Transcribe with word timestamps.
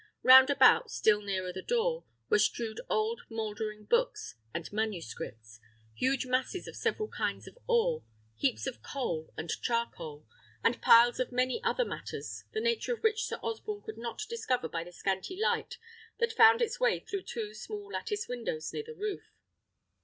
Round 0.23 0.49
about, 0.49 0.89
still 0.89 1.21
nearer 1.21 1.53
the 1.53 1.61
door, 1.61 2.05
were 2.27 2.39
strewed 2.39 2.81
old 2.89 3.21
mouldering 3.29 3.85
books 3.85 4.33
and 4.51 4.73
manuscripts, 4.73 5.59
huge 5.93 6.25
masses 6.25 6.67
of 6.67 6.75
several 6.75 7.07
kinds 7.07 7.45
of 7.47 7.55
ore, 7.67 8.03
heaps 8.35 8.65
of 8.65 8.81
coal 8.81 9.31
and 9.37 9.51
charcoal, 9.61 10.25
and 10.63 10.81
piles 10.81 11.19
of 11.19 11.31
many 11.31 11.61
other 11.63 11.85
matters, 11.85 12.45
the 12.51 12.59
nature 12.59 12.93
of 12.95 13.03
which 13.03 13.25
Sir 13.25 13.37
Osborne 13.43 13.83
could 13.83 13.99
not 13.99 14.23
discover 14.27 14.67
by 14.67 14.83
the 14.83 14.91
scanty 14.91 15.39
light 15.39 15.77
that 16.19 16.33
found 16.33 16.63
its 16.63 16.79
way 16.79 16.99
through 16.99 17.21
two 17.21 17.53
small 17.53 17.91
lattice 17.93 18.27
windows 18.27 18.73
near 18.73 18.81
the 18.83 18.95
roof. 18.95 19.35